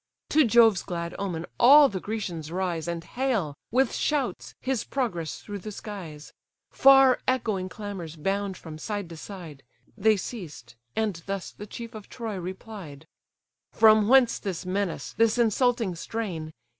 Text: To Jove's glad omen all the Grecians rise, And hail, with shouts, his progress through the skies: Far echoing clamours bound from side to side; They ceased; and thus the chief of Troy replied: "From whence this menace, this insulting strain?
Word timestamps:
To 0.29 0.43
Jove's 0.43 0.81
glad 0.81 1.13
omen 1.19 1.45
all 1.59 1.87
the 1.87 1.99
Grecians 1.99 2.51
rise, 2.51 2.87
And 2.87 3.03
hail, 3.03 3.55
with 3.69 3.93
shouts, 3.93 4.55
his 4.59 4.83
progress 4.83 5.41
through 5.43 5.59
the 5.59 5.71
skies: 5.71 6.33
Far 6.71 7.19
echoing 7.27 7.69
clamours 7.69 8.15
bound 8.15 8.57
from 8.57 8.79
side 8.79 9.09
to 9.09 9.15
side; 9.15 9.61
They 9.95 10.17
ceased; 10.17 10.75
and 10.95 11.21
thus 11.27 11.51
the 11.51 11.67
chief 11.67 11.93
of 11.93 12.09
Troy 12.09 12.37
replied: 12.37 13.05
"From 13.73 14.07
whence 14.07 14.39
this 14.39 14.65
menace, 14.65 15.13
this 15.19 15.37
insulting 15.37 15.93
strain? 15.93 16.51